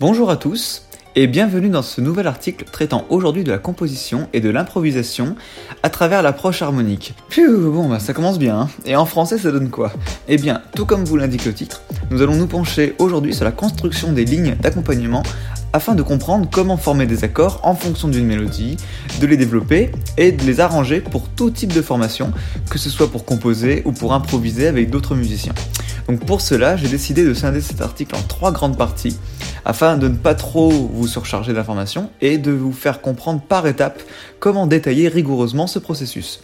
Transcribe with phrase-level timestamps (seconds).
[0.00, 0.82] Bonjour à tous
[1.14, 5.36] et bienvenue dans ce nouvel article traitant aujourd'hui de la composition et de l'improvisation
[5.84, 7.14] à travers l'approche harmonique.
[7.36, 8.68] Bon bah ça commence bien, hein.
[8.86, 9.92] et en français ça donne quoi?
[10.26, 13.52] Eh bien, tout comme vous l'indique le titre, nous allons nous pencher aujourd'hui sur la
[13.52, 15.22] construction des lignes d'accompagnement
[15.74, 18.76] afin de comprendre comment former des accords en fonction d'une mélodie,
[19.20, 22.32] de les développer et de les arranger pour tout type de formation,
[22.70, 25.52] que ce soit pour composer ou pour improviser avec d'autres musiciens.
[26.08, 29.18] Donc pour cela, j'ai décidé de scinder cet article en trois grandes parties
[29.64, 34.00] afin de ne pas trop vous surcharger d'informations et de vous faire comprendre par étapes
[34.38, 36.40] comment détailler rigoureusement ce processus.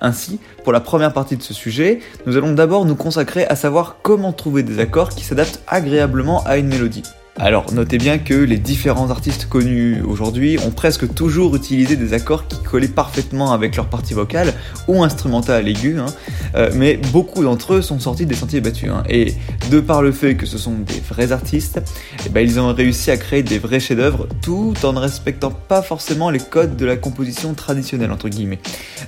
[0.00, 3.98] Ainsi, pour la première partie de ce sujet, nous allons d'abord nous consacrer à savoir
[4.02, 7.04] comment trouver des accords qui s'adaptent agréablement à une mélodie.
[7.42, 12.46] Alors notez bien que les différents artistes connus aujourd'hui ont presque toujours utilisé des accords
[12.46, 14.54] qui collaient parfaitement avec leur partie vocale
[14.86, 16.06] ou instrumentale aiguë, hein.
[16.54, 18.90] euh, mais beaucoup d'entre eux sont sortis des sentiers battus.
[18.90, 19.02] Hein.
[19.08, 19.34] et
[19.72, 21.80] de par le fait que ce sont des vrais artistes,
[22.24, 25.82] eh ben, ils ont réussi à créer des vrais chefs-d'œuvre tout en ne respectant pas
[25.82, 28.60] forcément les codes de la composition traditionnelle entre guillemets.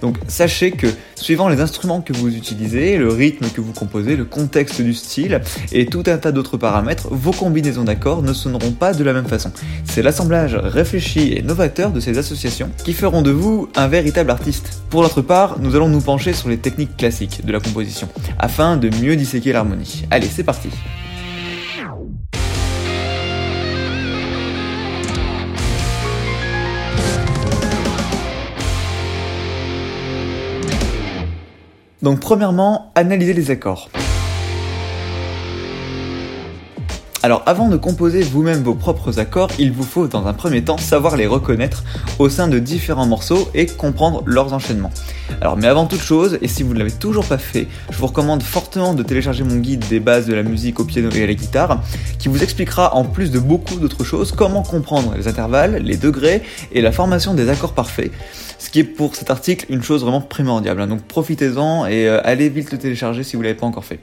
[0.03, 4.25] Donc sachez que suivant les instruments que vous utilisez, le rythme que vous composez, le
[4.25, 8.93] contexte du style et tout un tas d'autres paramètres, vos combinaisons d'accords ne sonneront pas
[8.93, 9.53] de la même façon.
[9.85, 14.83] C'est l'assemblage réfléchi et novateur de ces associations qui feront de vous un véritable artiste.
[14.91, 18.09] Pour notre part, nous allons nous pencher sur les techniques classiques de la composition,
[18.39, 20.05] afin de mieux disséquer l'harmonie.
[20.11, 20.69] Allez, c'est parti
[32.05, 33.89] Donc premièrement, analyser les accords.
[37.25, 40.77] Alors avant de composer vous-même vos propres accords, il vous faut dans un premier temps
[40.77, 41.83] savoir les reconnaître
[42.19, 44.91] au sein de différents morceaux et comprendre leurs enchaînements.
[45.41, 48.09] Alors mais avant toute chose, et si vous ne l'avez toujours pas fait, je vous
[48.09, 51.27] recommande fortement de télécharger mon guide des bases de la musique au piano et à
[51.27, 51.83] la guitare,
[52.19, 56.43] qui vous expliquera en plus de beaucoup d'autres choses comment comprendre les intervalles, les degrés
[56.73, 58.13] et la formation des accords parfaits.
[58.59, 60.81] Ce qui est pour cet article une chose vraiment primordiale.
[60.81, 60.87] Hein.
[60.87, 64.01] Donc profitez-en et euh, allez vite le télécharger si vous ne l'avez pas encore fait.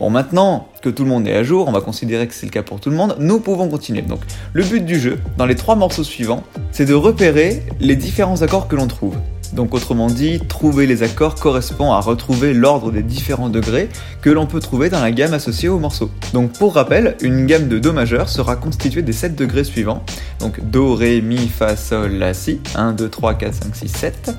[0.00, 2.52] Bon, maintenant que tout le monde est à jour, on va considérer que c'est le
[2.52, 4.02] cas pour tout le monde, nous pouvons continuer.
[4.02, 4.20] Donc,
[4.52, 8.68] le but du jeu, dans les trois morceaux suivants, c'est de repérer les différents accords
[8.68, 9.16] que l'on trouve.
[9.52, 13.88] Donc autrement dit, trouver les accords correspond à retrouver l'ordre des différents degrés
[14.20, 16.10] que l'on peut trouver dans la gamme associée au morceau.
[16.32, 20.04] Donc pour rappel, une gamme de Do majeur sera constituée des 7 degrés suivants.
[20.40, 22.60] Donc Do, Ré, Mi, Fa, Sol, La, Si.
[22.74, 24.30] 1, 2, 3, 4, 5, 6, 7.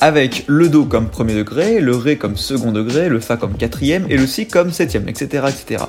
[0.00, 4.06] Avec le Do comme premier degré, le Ré comme second degré, le Fa comme quatrième
[4.08, 5.46] et le Si comme septième, etc.
[5.48, 5.84] etc.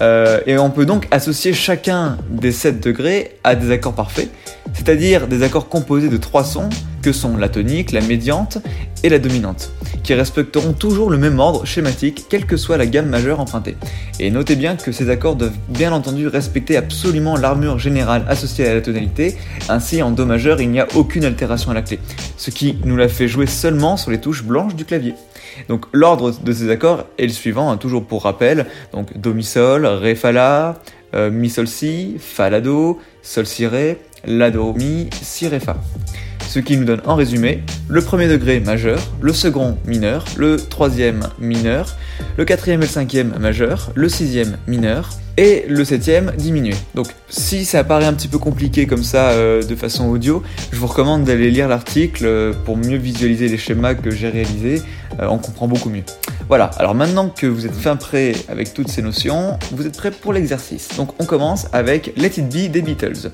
[0.00, 4.28] Euh, et on peut donc associer chacun des 7 degrés à des accords parfaits,
[4.74, 6.68] c'est-à-dire des accords composés de trois sons
[7.02, 8.58] que sont la tonique, la médiante
[9.02, 9.70] et la dominante,
[10.02, 13.76] qui respecteront toujours le même ordre schématique, quelle que soit la gamme majeure empruntée.
[14.20, 18.74] Et notez bien que ces accords doivent bien entendu respecter absolument l'armure générale associée à
[18.74, 19.36] la tonalité,
[19.68, 21.98] ainsi en Do majeur il n'y a aucune altération à la clé,
[22.36, 25.14] ce qui nous la fait jouer seulement sur les touches blanches du clavier.
[25.68, 29.44] Donc l'ordre de ces accords est le suivant, hein, toujours pour rappel, donc Do mi
[29.44, 30.80] sol, Ré fa la,
[31.14, 35.60] euh, mi sol si, fa la do, sol si ré, la do mi, si ré
[35.60, 35.76] fa
[36.54, 41.26] ce qui nous donne en résumé le premier degré majeur, le second mineur, le troisième
[41.40, 41.96] mineur,
[42.36, 46.74] le quatrième et le cinquième majeur, le sixième mineur, et le septième diminué.
[46.94, 50.78] Donc si ça paraît un petit peu compliqué comme ça euh, de façon audio, je
[50.78, 54.80] vous recommande d'aller lire l'article euh, pour mieux visualiser les schémas que j'ai réalisés,
[55.20, 56.04] euh, on comprend beaucoup mieux.
[56.48, 60.12] Voilà, alors maintenant que vous êtes fin prêt avec toutes ces notions, vous êtes prêt
[60.12, 60.90] pour l'exercice.
[60.96, 63.30] Donc on commence avec Let It Be des Beatles.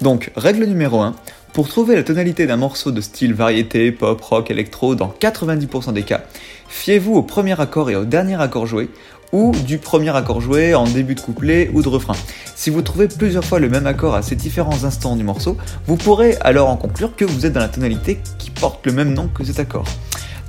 [0.00, 1.14] Donc, règle numéro 1,
[1.54, 6.02] pour trouver la tonalité d'un morceau de style variété, pop, rock, électro dans 90% des
[6.02, 6.22] cas,
[6.68, 8.90] fiez-vous au premier accord et au dernier accord joué,
[9.32, 12.14] ou du premier accord joué en début de couplet ou de refrain.
[12.54, 15.56] Si vous trouvez plusieurs fois le même accord à ces différents instants du morceau,
[15.86, 19.14] vous pourrez alors en conclure que vous êtes dans la tonalité qui porte le même
[19.14, 19.86] nom que cet accord.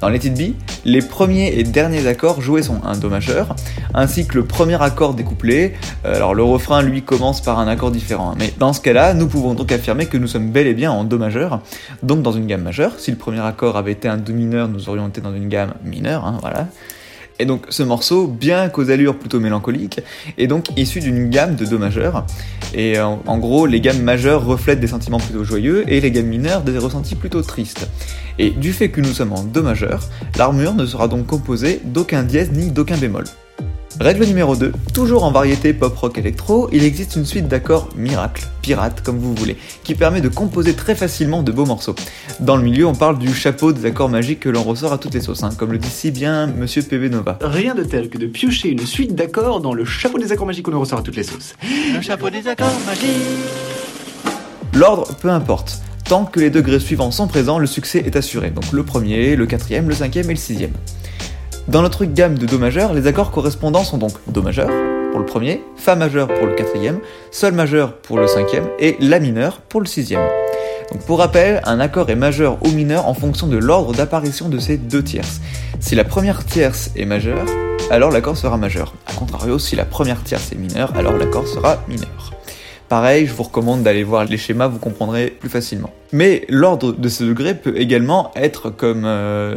[0.06, 0.54] Dans Let It Be,
[0.86, 3.56] les premiers et derniers accords joués sont un Do majeur,
[3.96, 5.74] ainsi que le premier accord découplé.
[6.06, 8.30] Euh, alors le refrain, lui, commence par un accord différent.
[8.30, 8.36] Hein.
[8.38, 11.06] Mais dans ce cas-là, nous pouvons donc affirmer que nous sommes bel et bien en
[11.06, 11.60] Do majeur,
[12.04, 13.00] donc dans une gamme majeure.
[13.00, 15.74] Si le premier accord avait été un Do mineur, nous aurions été dans une gamme
[15.84, 16.68] mineure, hein, voilà.
[17.40, 20.00] Et donc ce morceau, bien qu'aux allures plutôt mélancoliques,
[20.38, 22.26] est donc issu d'une gamme de Do majeur.
[22.74, 26.28] Et en, en, gros, les gammes majeures reflètent des sentiments plutôt joyeux et les gammes
[26.28, 27.90] mineures des ressentis plutôt tristes.
[28.40, 30.02] Et du fait que nous sommes en Do majeur,
[30.38, 33.26] l'armure ne sera donc composée d'aucun dièse ni d'aucun bémol.
[34.00, 38.46] Règle numéro 2, toujours en variété pop rock électro, il existe une suite d'accords miracle,
[38.62, 39.56] pirate comme vous voulez,
[39.86, 41.96] qui permet de composer très facilement de beaux morceaux.
[42.42, 45.14] Dans le milieu, on parle du chapeau des accords magiques que l'on ressort à toutes
[45.14, 47.40] les sauces, hein, comme le dit si bien Monsieur PV Nova.
[47.42, 50.66] Rien de tel que de piocher une suite d'accords dans le chapeau des accords magiques
[50.66, 51.56] que l'on ressort à toutes les sauces.
[51.94, 53.10] Le chapeau des accords magiques.
[54.74, 55.80] L'ordre, peu importe.
[56.04, 58.50] Tant que les degrés suivants sont présents, le succès est assuré.
[58.50, 60.74] Donc le premier, le quatrième, le cinquième et le sixième.
[61.68, 64.70] Dans notre gamme de Do majeur, les accords correspondants sont donc Do majeur
[65.12, 67.00] pour le premier, Fa majeur pour le quatrième,
[67.32, 70.22] Sol majeur pour le cinquième et La mineur pour le sixième.
[71.08, 74.78] Pour rappel, un accord est majeur ou mineur en fonction de l'ordre d'apparition de ces
[74.78, 75.42] deux tierces.
[75.80, 77.46] Si la première tierce est majeure,
[77.90, 78.94] alors l'accord sera majeur.
[79.08, 82.32] A contrario, si la première tierce est mineure, alors l'accord sera mineur.
[82.90, 85.90] Pareil, je vous recommande d'aller voir les schémas, vous comprendrez plus facilement.
[86.12, 89.08] Mais l'ordre de ce degré peut également être comme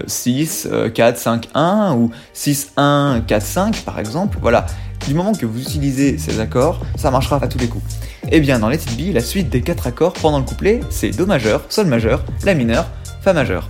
[0.06, 4.38] 6, 4, 5, 1 ou 6, 1, 4, 5 par exemple.
[4.40, 4.66] Voilà,
[5.06, 7.84] du moment que vous utilisez ces accords, ça marchera à tous les coups.
[8.24, 10.80] Et eh bien dans Let It Be, la suite des 4 accords pendant le couplet,
[10.90, 12.86] c'est Do majeur, Sol majeur, La mineur,
[13.22, 13.68] Fa majeur.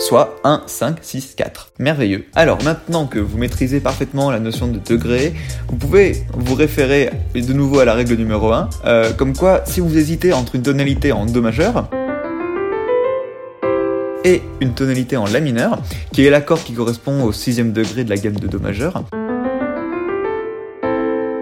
[0.00, 1.72] Soit 1, 5, 6, 4.
[1.78, 2.24] Merveilleux.
[2.34, 5.34] Alors maintenant que vous maîtrisez parfaitement la notion de degré,
[5.68, 9.80] vous pouvez vous référer de nouveau à la règle numéro 1, euh, comme quoi si
[9.80, 11.88] vous hésitez entre une tonalité en Do majeur,
[14.24, 15.78] et une tonalité en La mineur,
[16.12, 19.04] qui est l'accord qui correspond au sixième degré de la gamme de Do majeur,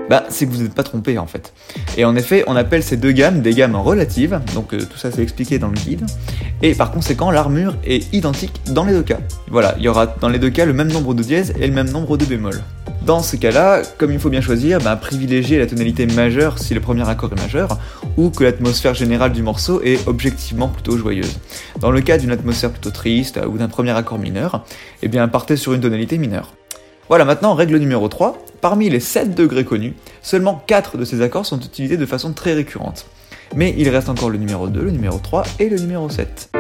[0.09, 1.53] bah, c'est que vous n'êtes pas trompé en fait.
[1.97, 5.11] Et en effet, on appelle ces deux gammes des gammes relatives, donc euh, tout ça
[5.11, 6.05] c'est expliqué dans le guide,
[6.63, 9.19] et par conséquent l'armure est identique dans les deux cas.
[9.51, 11.73] Voilà, il y aura dans les deux cas le même nombre de dièses et le
[11.73, 12.63] même nombre de bémols.
[13.09, 16.81] Dans ce cas-là, comme il faut bien choisir, bah, privilégier la tonalité majeure si le
[16.81, 17.79] premier accord est majeur,
[18.19, 21.39] ou que l'atmosphère générale du morceau est objectivement plutôt joyeuse.
[21.81, 24.65] Dans le cas d'une atmosphère plutôt triste ou d'un premier accord mineur,
[25.03, 26.53] eh bien partez sur une tonalité mineure.
[27.09, 28.39] Voilà, maintenant, règle numéro 3.
[28.61, 32.53] Parmi les 7 degrés connus, seulement 4 de ces accords sont utilisés de façon très
[32.53, 33.07] récurrente.
[33.55, 36.51] Mais il reste encore le numéro 2, le numéro 3 et le numéro 7.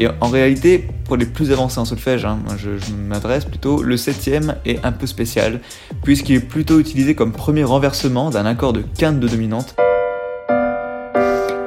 [0.00, 4.56] Et en réalité, pour les plus avancés en solfège, hein, je, m'adresse plutôt, le septième
[4.64, 5.60] est un peu spécial,
[6.02, 9.76] puisqu'il est plutôt utilisé comme premier renversement d'un accord de quinte de dominante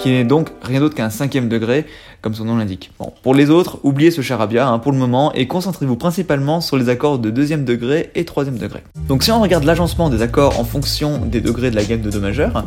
[0.02, 1.86] qui n'est donc rien d'autre qu'un cinquième degré,
[2.22, 2.92] comme son nom l'indique.
[3.22, 6.90] Pour les autres, oubliez ce charabia hein, pour le moment et concentrez-vous principalement sur les
[6.90, 8.84] accords de deuxième degré et troisième degré.
[9.08, 12.10] Donc si on regarde l'agencement des accords en fonction des degrés de la gamme de
[12.10, 12.66] Do majeur,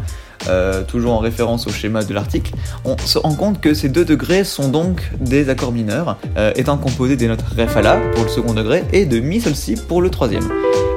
[0.48, 2.52] euh, toujours en référence au schéma de l'article,
[2.84, 6.76] on se rend compte que ces deux degrés sont donc des accords mineurs, euh, étant
[6.78, 9.74] composés des notes Ré Fa La pour le second degré et de Mi Sol Si
[9.74, 10.48] pour le troisième.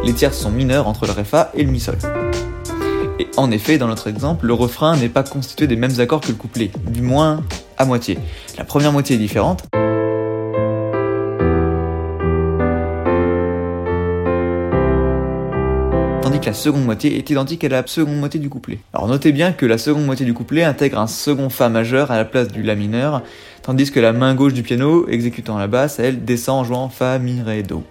[0.04, 1.98] Les tierces sont mineures entre le Ré Fa et le Mi Sol.
[3.38, 6.34] En effet, dans notre exemple, le refrain n'est pas constitué des mêmes accords que le
[6.34, 7.44] couplet, du moins
[7.78, 8.18] à moitié.
[8.58, 9.64] La première moitié est différente.
[16.24, 18.80] Tandis que la seconde moitié est identique à la seconde moitié du couplet.
[18.92, 22.18] Alors notez bien que la seconde moitié du couplet intègre un second Fa majeur à
[22.18, 23.22] la place du La mineur,
[23.62, 27.20] tandis que la main gauche du piano, exécutant la basse, elle descend en jouant Fa,
[27.20, 27.84] Mi, Ré, Do.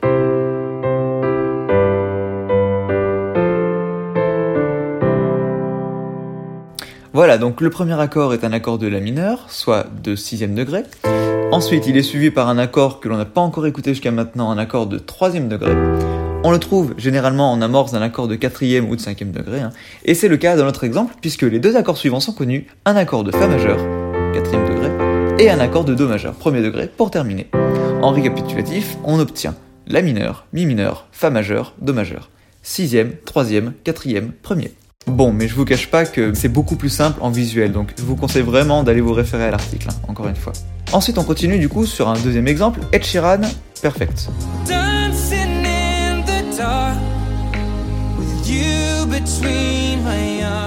[7.16, 10.82] Voilà, donc le premier accord est un accord de La mineur, soit de sixième degré.
[11.50, 14.50] Ensuite, il est suivi par un accord que l'on n'a pas encore écouté jusqu'à maintenant,
[14.50, 15.72] un accord de troisième degré.
[16.44, 19.70] On le trouve généralement en amorce d'un accord de quatrième ou de cinquième degré, hein.
[20.04, 22.96] et c'est le cas dans notre exemple puisque les deux accords suivants sont connus, un
[22.96, 23.78] accord de Fa majeur,
[24.34, 24.90] quatrième degré,
[25.42, 27.46] et un accord de Do majeur, premier degré, pour terminer.
[28.02, 29.54] En récapitulatif, on obtient
[29.86, 32.28] La mineur, Mi mineur, Fa majeur, Do majeur.
[32.62, 34.74] Sixième, troisième, quatrième, premier.
[35.06, 38.02] Bon, mais je vous cache pas que c'est beaucoup plus simple en visuel, donc je
[38.02, 40.52] vous conseille vraiment d'aller vous référer à l'article, hein, encore une fois.
[40.92, 43.40] Ensuite, on continue du coup sur un deuxième exemple, Ed Sheeran,
[43.80, 44.28] Perfect.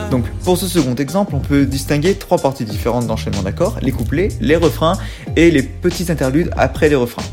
[0.10, 4.30] Donc pour ce second exemple, on peut distinguer trois parties différentes d'enchaînement d'accords, les couplets,
[4.42, 4.98] les refrains
[5.36, 7.24] et les petits interludes après les refrains.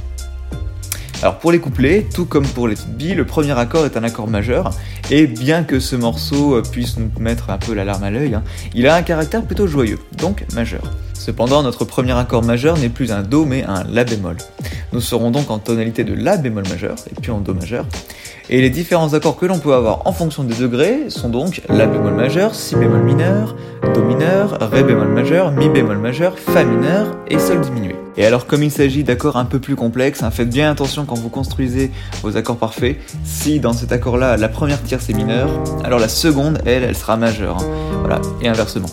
[1.22, 4.28] Alors pour les couplets, tout comme pour les billes, le premier accord est un accord
[4.28, 4.70] majeur,
[5.10, 8.34] et bien que ce morceau euh, puisse nous mettre un peu la larme à l'œil,
[8.34, 8.44] hein,
[8.74, 10.82] il a un caractère plutôt joyeux, donc majeur.
[11.26, 14.36] Cependant, notre premier accord majeur n'est plus un Do mais un La bémol.
[14.92, 17.84] Nous serons donc en tonalité de La bémol majeur, et puis en Do majeur.
[18.48, 21.88] Et les différents accords que l'on peut avoir en fonction des degrés sont donc La
[21.88, 23.56] bémol majeur, Si bémol mineur,
[23.92, 27.96] Do mineur, Ré bémol majeur, Mi bémol majeur, Fa mineur et Sol diminué.
[28.16, 31.18] Et alors comme il s'agit d'accords un peu plus complexes, hein, faites bien attention quand
[31.18, 31.90] vous construisez
[32.22, 32.98] vos accords parfaits.
[33.24, 35.50] Si dans cet accord-là, la première tierce est mineure,
[35.82, 37.58] alors la seconde, elle, elle sera majeure.
[37.58, 37.98] Hein.
[37.98, 38.90] Voilà, et inversement.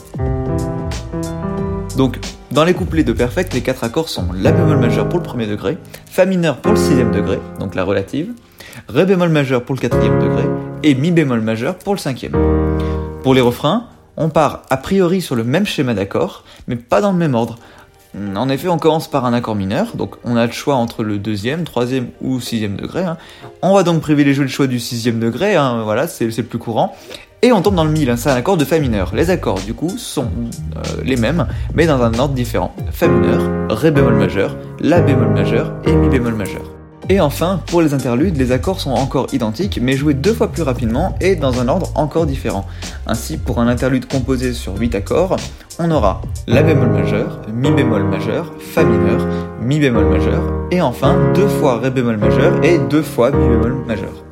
[1.97, 2.19] Donc,
[2.51, 5.45] Dans les couplets de Perfect, les quatre accords sont La bémol majeur pour le premier
[5.47, 5.77] degré,
[6.09, 8.31] Fa mineur pour le sixième degré, donc la relative,
[8.87, 10.43] Ré bémol majeur pour le quatrième degré,
[10.83, 12.33] et Mi bémol majeur pour le cinquième.
[13.21, 17.11] Pour les refrains, on part a priori sur le même schéma d'accords, mais pas dans
[17.11, 17.57] le même ordre.
[18.35, 21.17] En effet, on commence par un accord mineur, donc on a le choix entre le
[21.17, 23.03] deuxième, troisième ou sixième degré.
[23.03, 23.17] hein.
[23.63, 26.59] On va donc privilégier le choix du sixième degré, hein, voilà, c'est c'est le plus
[26.59, 26.95] courant.
[27.45, 29.11] Et on tombe dans le mille, hein, c'est un accord de Fa mineur.
[29.13, 30.29] Les accords, du coup, sont
[30.77, 32.73] euh, les mêmes, mais dans un ordre différent.
[32.89, 36.61] Fa mineur, Ré bémol majeur, La bémol majeur et Mi bémol majeur.
[37.09, 40.63] Et enfin, pour les interludes, les accords sont encore identiques, mais joués deux fois plus
[40.63, 42.65] rapidement et dans un ordre encore différent.
[43.07, 45.35] Ainsi, pour un interlude composé sur 8 accords,
[45.79, 49.27] on aura La bémol majeur, Mi bémol majeur, Fa mineur,
[49.61, 53.83] Mi bémol majeur, et enfin deux fois Ré bémol majeur et deux fois Mi bémol
[53.85, 54.22] majeur.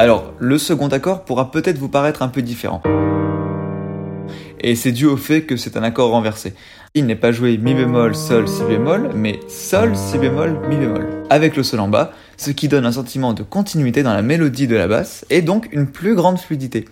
[0.00, 2.80] Alors, le second accord pourra peut-être vous paraître un peu différent.
[4.60, 6.54] Et c'est dû au fait que c'est un accord renversé.
[6.94, 11.24] Il n'est pas joué mi bémol, sol, si bémol, mais sol, si bémol, mi bémol.
[11.30, 14.68] Avec le sol en bas, ce qui donne un sentiment de continuité dans la mélodie
[14.68, 16.84] de la basse et donc une plus grande fluidité.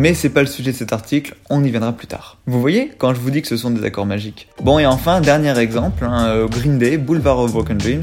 [0.00, 2.38] Mais c'est pas le sujet de cet article, on y viendra plus tard.
[2.46, 5.20] Vous voyez quand je vous dis que ce sont des accords magiques Bon et enfin,
[5.20, 8.02] dernier exemple, hein, euh, Green Day, Boulevard of Broken Dreams.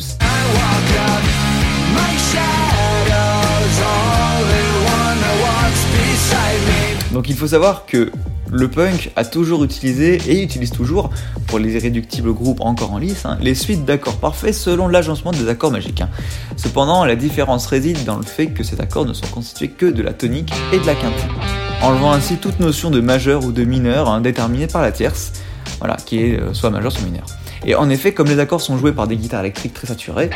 [7.12, 8.12] Donc il faut savoir que
[8.51, 11.10] le punk a toujours utilisé et utilise toujours,
[11.48, 15.50] pour les irréductibles groupes encore en lice, hein, les suites d'accords parfaits selon l'agencement des
[15.50, 16.01] accords magiques.
[16.01, 16.10] hein.
[16.58, 20.04] Cependant, la différence réside dans le fait que ces accords ne sont constitués que de
[20.04, 24.10] la tonique et de la quinte, enlevant ainsi toute notion de majeur ou de mineur
[24.10, 25.34] hein, déterminée par la tierce,
[25.79, 27.25] voilà, qui est euh, soit majeur soit mineur.
[27.65, 30.29] Et en effet, comme les accords sont joués par des guitares électriques très saturées,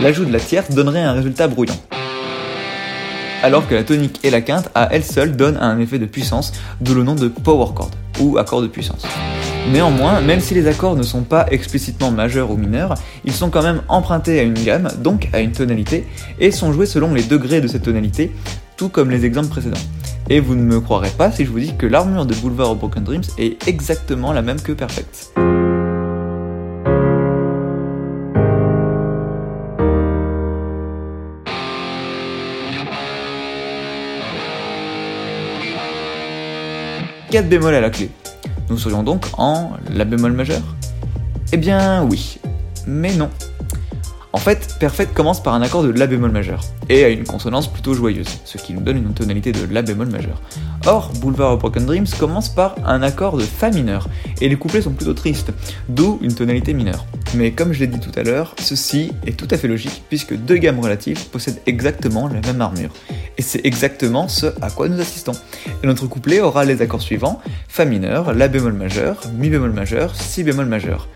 [0.00, 1.76] l'ajout de la tierce donnerait un résultat brouillon
[3.44, 6.52] alors que la tonique et la quinte à elles seules donnent un effet de puissance,
[6.80, 9.04] d'où le nom de power chord, ou accord de puissance.
[9.72, 12.94] Néanmoins, même si les accords ne sont pas explicitement majeurs ou mineurs,
[13.24, 16.06] ils sont quand même empruntés à une gamme, donc à une tonalité,
[16.38, 18.30] et sont joués selon les degrés de cette tonalité,
[18.76, 19.76] tout comme les exemples précédents.
[20.28, 23.04] Et vous ne me croirez pas si je vous dis que l'armure de Boulevard Broken
[23.04, 25.32] Dreams est exactement la même que Perfect.
[37.30, 38.10] Quatre bémols à la clé.
[38.70, 40.62] Nous serions donc en La bémol majeur
[41.52, 42.38] Eh bien oui,
[42.86, 43.30] mais non.
[44.32, 47.72] En fait, Perfect commence par un accord de La bémol majeur, et a une consonance
[47.72, 50.42] plutôt joyeuse, ce qui nous donne une tonalité de La bémol majeur.
[50.86, 54.08] Or, Boulevard of Broken Dreams commence par un accord de Fa mineur,
[54.40, 55.52] et les couplets sont plutôt tristes,
[55.88, 57.06] d'où une tonalité mineure.
[57.36, 60.34] Mais comme je l'ai dit tout à l'heure, ceci est tout à fait logique, puisque
[60.36, 62.90] deux gammes relatives possèdent exactement la même armure.
[63.38, 65.32] Et c'est exactement ce à quoi nous assistons.
[65.82, 70.14] Et notre couplet aura les accords suivants, Fa mineur, La bémol majeur, Mi bémol majeur,
[70.14, 71.08] Si bémol majeur.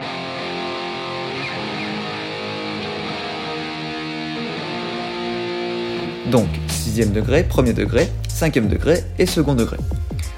[6.33, 9.77] Donc, sixième degré, premier degré, cinquième degré et second degré.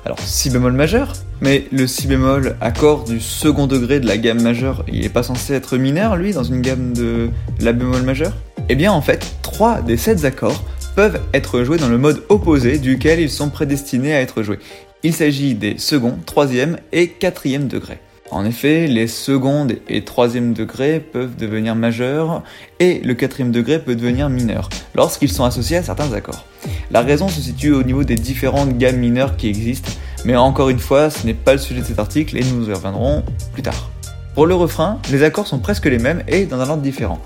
[0.05, 4.42] Alors, si bémol majeur, mais le si bémol, accord du second degré de la gamme
[4.42, 7.30] majeure, il n'est pas censé être mineur, lui, dans une gamme de
[7.61, 8.32] la bémol majeur
[8.68, 10.62] Eh bien, en fait, trois des sept accords
[10.97, 14.59] peuvent être joués dans le mode opposé duquel ils sont prédestinés à être joués.
[15.02, 18.00] Il s'agit des second, troisième et quatrième degrés.
[18.30, 22.44] En effet, les secondes et troisième degrés peuvent devenir majeurs
[22.78, 26.44] et le quatrième degré peut devenir mineur lorsqu'ils sont associés à certains accords.
[26.92, 29.90] La raison se situe au niveau des différentes gammes mineures qui existent,
[30.25, 32.73] mais encore une fois, ce n'est pas le sujet de cet article et nous y
[32.73, 33.23] reviendrons
[33.53, 33.91] plus tard.
[34.35, 37.19] Pour le refrain, les accords sont presque les mêmes et dans un ordre différent.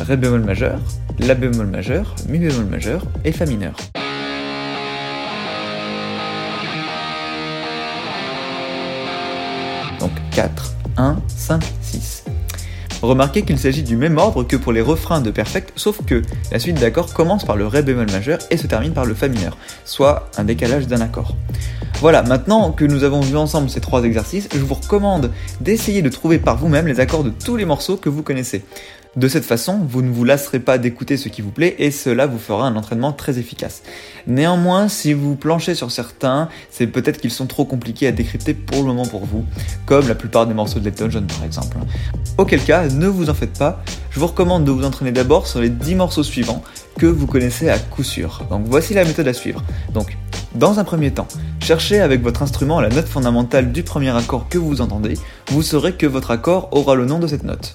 [0.00, 0.78] Ré bémol majeur,
[1.18, 3.74] La bémol majeur, Mi bémol majeur et Fa mineur.
[9.98, 12.11] Donc 4, 1, 5, 6.
[13.02, 16.60] Remarquez qu'il s'agit du même ordre que pour les refrains de Perfect, sauf que la
[16.60, 19.56] suite d'accords commence par le Ré bémol majeur et se termine par le Fa mineur,
[19.84, 21.34] soit un décalage d'un accord.
[22.00, 26.08] Voilà, maintenant que nous avons vu ensemble ces trois exercices, je vous recommande d'essayer de
[26.08, 28.64] trouver par vous-même les accords de tous les morceaux que vous connaissez.
[29.14, 32.26] De cette façon, vous ne vous lasserez pas d'écouter ce qui vous plaît et cela
[32.26, 33.82] vous fera un entraînement très efficace.
[34.26, 38.78] Néanmoins, si vous planchez sur certains, c'est peut-être qu'ils sont trop compliqués à décrypter pour
[38.78, 39.44] le moment pour vous,
[39.84, 41.76] comme la plupart des morceaux de Elton John par exemple.
[42.38, 45.60] Auquel cas, ne vous en faites pas, je vous recommande de vous entraîner d'abord sur
[45.60, 46.62] les 10 morceaux suivants
[46.96, 48.42] que vous connaissez à coup sûr.
[48.48, 49.62] Donc voici la méthode à suivre.
[49.92, 50.16] Donc,
[50.54, 51.28] dans un premier temps,
[51.60, 55.92] cherchez avec votre instrument la note fondamentale du premier accord que vous entendez, vous saurez
[55.92, 57.74] que votre accord aura le nom de cette note.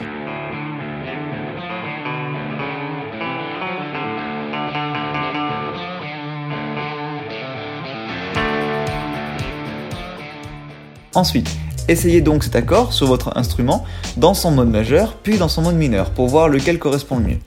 [11.18, 11.50] Ensuite,
[11.88, 13.84] essayez donc cet accord sur votre instrument
[14.18, 17.40] dans son mode majeur puis dans son mode mineur pour voir lequel correspond le mieux.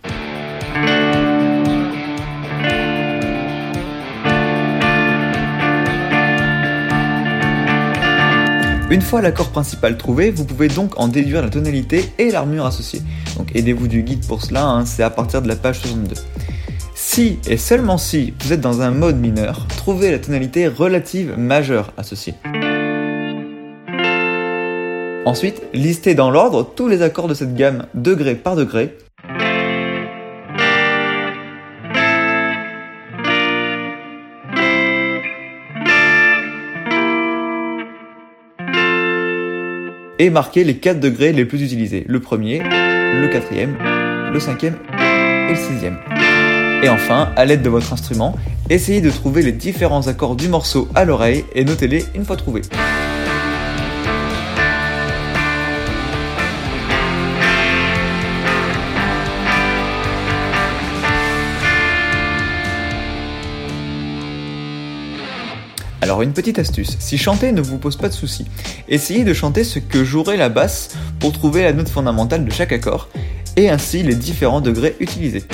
[8.91, 13.03] Une fois l'accord principal trouvé, vous pouvez donc en déduire la tonalité et l'armure associée.
[13.37, 16.17] Donc aidez-vous du guide pour cela, hein, c'est à partir de la page 62.
[16.97, 21.93] Si et seulement si vous êtes dans un mode mineur, trouvez la tonalité relative majeure
[21.97, 22.35] associée.
[25.27, 28.97] Ensuite, listez dans l'ordre tous les accords de cette gamme degré par degré.
[40.19, 42.05] Et marquez les 4 degrés les plus utilisés.
[42.09, 43.77] Le premier, le quatrième,
[44.33, 45.99] le cinquième et le sixième.
[46.83, 48.37] Et enfin, à l'aide de votre instrument,
[48.71, 52.63] essayez de trouver les différents accords du morceau à l'oreille et notez-les une fois trouvés.
[66.11, 68.45] Alors une petite astuce, si chanter ne vous pose pas de soucis,
[68.89, 72.73] essayez de chanter ce que jouerait la basse pour trouver la note fondamentale de chaque
[72.73, 73.09] accord,
[73.55, 75.45] et ainsi les différents degrés utilisés.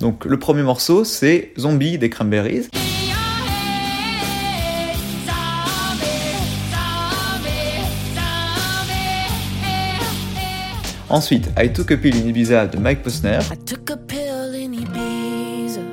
[0.00, 2.66] Donc le premier morceau c'est Zombie des Cranberries.
[11.08, 13.40] Ensuite, I Took a Pill in Ibiza de Mike Posner.
[13.52, 15.84] I took a pill in Ibiza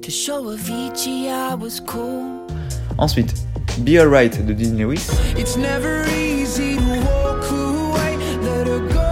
[0.00, 2.46] to show I was cool.
[3.00, 3.34] Ensuite,
[3.82, 5.10] Be Alright de Dean Lewis.
[5.36, 9.04] It's never easy to walk away, let her go.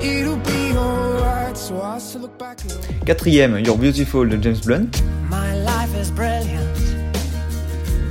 [0.00, 2.70] It'll be alright, so I still look back at
[3.04, 5.02] Quatrième, You're Beautiful de James Blunt.
[5.28, 6.78] My life is brilliant.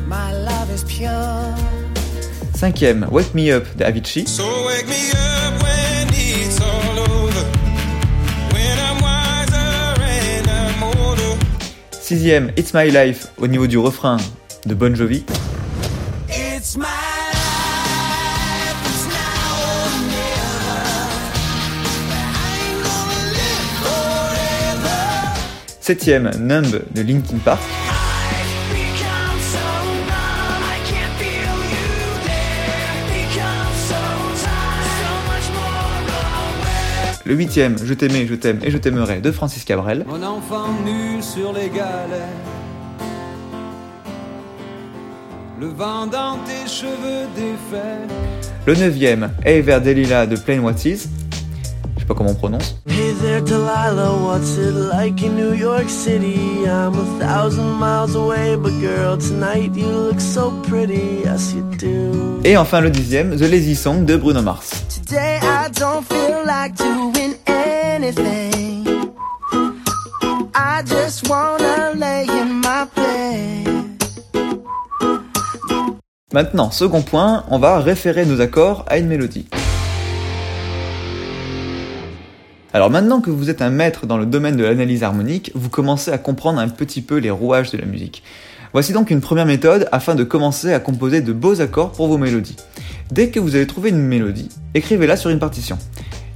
[0.08, 1.71] My love is pure.
[2.62, 4.28] Cinquième, Wake Me Up de Avicii.
[4.28, 7.46] So wake me up when it's all over.
[8.54, 11.40] When I'm wiser and I'm older.
[11.90, 14.18] Sixième, It's My Life au niveau du refrain
[14.68, 15.26] de Bon Jovi.
[16.30, 16.86] It's my.
[25.80, 27.60] Septième, Numb de Linkin Park.
[37.24, 40.06] Le huitième, Je t'aimais, je t'aime et je t'aimerai de Francis Cabrel.
[40.08, 42.26] Mon enfant nu sur les galets.
[45.60, 48.10] Le vent dans tes cheveux défaits.
[48.66, 50.98] Le neuvième, Hey vers Delilah de Plain sais
[52.12, 52.76] pas comment on prononce.
[52.88, 56.66] Hey there, Delilah, what's it like in New York City?
[56.66, 62.42] I'm a thousand miles away, but girl, tonight you look so pretty, yes you do.
[62.44, 64.72] Et enfin le dixième, The Lazy Song de Bruno Mars.
[64.90, 68.88] Today I don't feel like doing anything.
[70.54, 73.68] I just wanna lay in my bed.
[76.34, 79.48] Maintenant, second point, on va référer nos accords à une mélodie.
[82.74, 86.10] Alors maintenant que vous êtes un maître dans le domaine de l'analyse harmonique, vous commencez
[86.12, 88.24] à comprendre un petit peu les rouages de la musique.
[88.72, 92.18] Voici donc une première méthode afin de commencer à composer de beaux accords pour vos
[92.18, 92.56] mélodies.
[93.12, 95.78] Dès que vous avez trouvé une mélodie, écrivez-la sur une partition.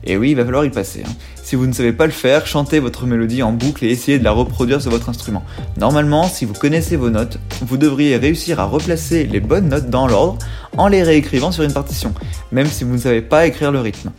[0.04, 1.04] Et oui, il va falloir y passer.
[1.08, 1.12] hein.
[1.41, 4.24] Si vous ne savez pas le faire, chantez votre mélodie en boucle et essayez de
[4.24, 5.43] la reproduire sur votre instrument.
[5.78, 10.06] Normalement, si vous connaissez vos notes, vous devriez réussir à replacer les bonnes notes dans
[10.06, 10.38] l'ordre
[10.78, 12.13] en les réécrivant sur une partition,
[12.52, 14.12] même si vous ne savez pas écrire le rythme.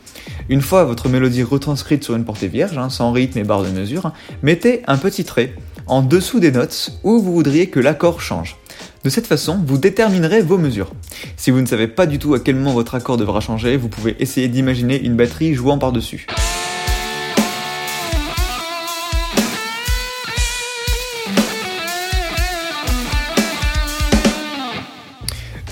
[0.49, 3.71] Une fois votre mélodie retranscrite sur une portée vierge, hein, sans rythme et barre de
[3.71, 5.55] mesure, mettez un petit trait
[5.87, 8.57] en dessous des notes où vous voudriez que l'accord change.
[9.05, 10.93] De cette façon, vous déterminerez vos mesures.
[11.37, 13.89] Si vous ne savez pas du tout à quel moment votre accord devra changer, vous
[13.89, 16.27] pouvez essayer d'imaginer une batterie jouant par-dessus.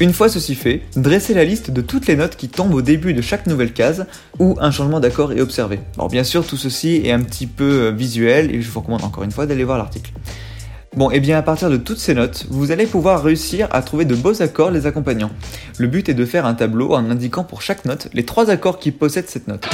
[0.05, 3.15] Une fois ceci fait, dressez la liste de toutes les notes qui tombent au début
[3.15, 4.05] de chaque nouvelle case
[4.39, 5.81] où un changement d'accord est observé.
[5.95, 9.03] Alors bien sûr, tout ceci est un petit peu euh, visuel et je vous recommande
[9.03, 10.13] encore une fois d'aller voir l'article.
[10.95, 14.05] Bon, et bien à partir de toutes ces notes, vous allez pouvoir réussir à trouver
[14.05, 15.31] de beaux accords les accompagnant.
[15.79, 18.79] Le but est de faire un tableau en indiquant pour chaque note les trois accords
[18.79, 19.67] qui possèdent cette note.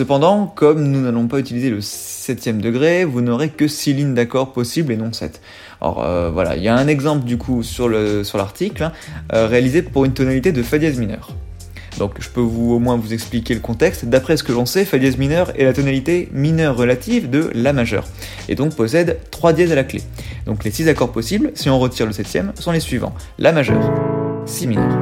[0.00, 4.54] Cependant, comme nous n'allons pas utiliser le septième degré, vous n'aurez que 6 lignes d'accords
[4.54, 5.42] possibles et non 7.
[5.82, 8.92] Alors euh, voilà, il y a un exemple du coup sur le sur l'article hein,
[9.34, 11.36] euh, réalisé pour une tonalité de fa dièse mineur.
[11.98, 14.06] Donc je peux au moins vous expliquer le contexte.
[14.06, 17.74] D'après ce que j'en sais, fa dièse mineur est la tonalité mineure relative de la
[17.74, 18.06] majeure
[18.48, 20.00] et donc possède 3 dièses à la clé.
[20.46, 23.92] Donc les 6 accords possibles, si on retire le septième, sont les suivants la majeure,
[24.46, 24.96] si mineur,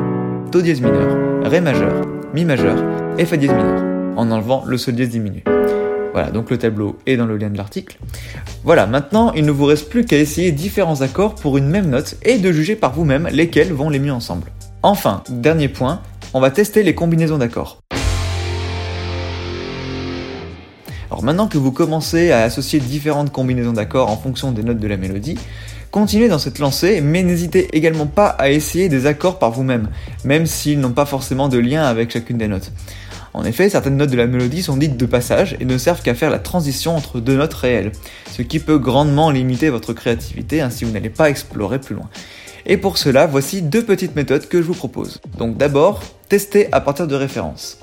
[0.50, 2.02] do dièse mineur, ré majeur,
[2.34, 2.76] mi majeur
[3.16, 3.87] et fa dièse mineur,
[4.18, 5.44] en enlevant le sol dièse diminué.
[6.12, 7.98] Voilà, donc le tableau est dans le lien de l'article.
[8.64, 12.16] Voilà, maintenant il ne vous reste plus qu'à essayer différents accords pour une même note
[12.24, 14.50] et de juger par vous-même lesquels vont les mieux ensemble.
[14.82, 16.02] Enfin, dernier point,
[16.34, 17.78] on va tester les combinaisons d'accords.
[21.10, 24.88] Alors maintenant que vous commencez à associer différentes combinaisons d'accords en fonction des notes de
[24.88, 25.38] la mélodie,
[25.92, 29.88] continuez dans cette lancée, mais n'hésitez également pas à essayer des accords par vous-même,
[30.24, 32.72] même s'ils n'ont pas forcément de lien avec chacune des notes.
[33.38, 36.16] En effet, certaines notes de la mélodie sont dites de passage et ne servent qu'à
[36.16, 37.92] faire la transition entre deux notes réelles,
[38.32, 42.10] ce qui peut grandement limiter votre créativité hein, si vous n'allez pas explorer plus loin.
[42.66, 45.20] Et pour cela, voici deux petites méthodes que je vous propose.
[45.38, 47.78] Donc d'abord, testez à partir de références.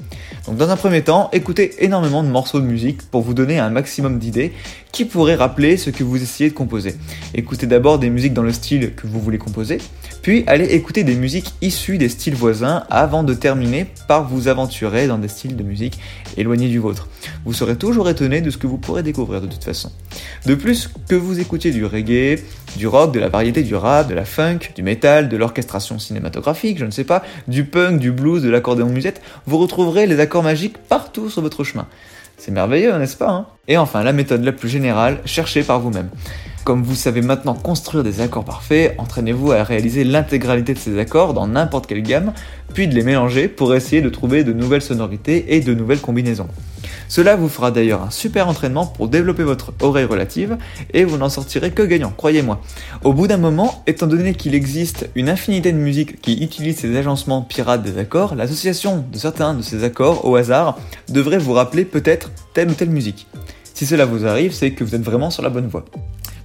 [0.46, 3.70] Donc dans un premier temps, écoutez énormément de morceaux de musique pour vous donner un
[3.70, 4.52] maximum d'idées
[4.92, 6.96] qui pourraient rappeler ce que vous essayez de composer.
[7.34, 9.78] Écoutez d'abord des musiques dans le style que vous voulez composer,
[10.26, 15.06] puis allez écouter des musiques issues des styles voisins avant de terminer par vous aventurer
[15.06, 16.00] dans des styles de musique
[16.36, 17.08] éloignés du vôtre.
[17.46, 19.92] Vous serez toujours étonné de ce que vous pourrez découvrir de toute façon.
[20.48, 22.40] De plus, que vous écoutiez du reggae,
[22.76, 26.80] du rock, de la variété, du rap, de la funk, du métal, de l'orchestration cinématographique,
[26.80, 30.42] je ne sais pas, du punk, du blues, de l'accordéon musette, vous retrouverez les accords
[30.42, 31.86] magiques partout sur votre chemin.
[32.40, 33.46] C'est merveilleux, n'est-ce pas hein?
[33.68, 36.10] Et enfin, la méthode la plus générale, cherchez par vous-même.
[36.66, 41.36] Comme vous savez maintenant construire des accords parfaits, entraînez-vous à réaliser l'intégralité de ces accords
[41.36, 42.34] dans n'importe quelle gamme,
[42.74, 46.48] puis de les mélanger pour essayer de trouver de nouvelles sonorités et de nouvelles combinaisons.
[47.08, 50.58] Cela vous fera d'ailleurs un super entraînement pour développer votre oreille relative
[50.92, 52.60] et vous n'en sortirez que gagnant, croyez-moi.
[53.04, 56.98] Au bout d'un moment, étant donné qu'il existe une infinité de musiques qui utilisent ces
[56.98, 61.86] agencements pirates des accords, l'association de certains de ces accords au hasard devrait vous rappeler
[61.86, 63.28] peut-être telle ou telle musique.
[63.76, 65.86] Si cela vous arrive, c'est que vous êtes vraiment sur la bonne voie.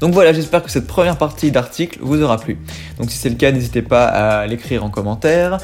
[0.01, 2.59] Donc voilà, j'espère que cette première partie d'article vous aura plu.
[2.99, 5.59] Donc si c'est le cas, n'hésitez pas à l'écrire en commentaire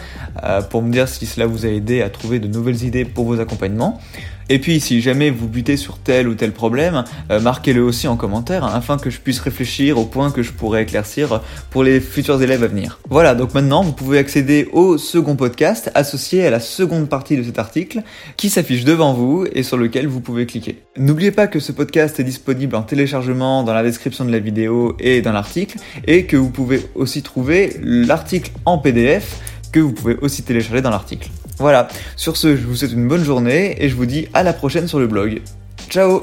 [0.44, 3.24] euh, pour me dire si cela vous a aidé à trouver de nouvelles idées pour
[3.24, 3.98] vos accompagnements.
[4.48, 8.16] Et puis si jamais vous butez sur tel ou tel problème, euh, marquez-le aussi en
[8.16, 12.00] commentaire hein, afin que je puisse réfléchir aux points que je pourrais éclaircir pour les
[12.00, 13.00] futurs élèves à venir.
[13.10, 17.42] Voilà, donc maintenant vous pouvez accéder au second podcast associé à la seconde partie de
[17.42, 18.02] cet article
[18.36, 20.82] qui s'affiche devant vous et sur lequel vous pouvez cliquer.
[20.96, 24.96] N'oubliez pas que ce podcast est disponible en téléchargement dans la description de la vidéo
[25.00, 29.40] et dans l'article et que vous pouvez aussi trouver l'article en PDF
[29.72, 31.30] que vous pouvez aussi télécharger dans l'article.
[31.58, 34.52] Voilà, sur ce, je vous souhaite une bonne journée et je vous dis à la
[34.52, 35.40] prochaine sur le blog.
[35.88, 36.22] Ciao